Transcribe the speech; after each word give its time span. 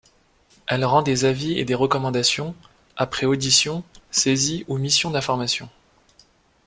Elle 0.65 0.83
rend 0.83 1.03
des 1.03 1.25
avis 1.25 1.59
et 1.59 1.63
des 1.63 1.75
recommandations, 1.75 2.55
après 2.97 3.27
audition, 3.27 3.83
saisie 4.09 4.65
ou 4.67 4.79
missions 4.79 5.11
d'information. 5.11 5.69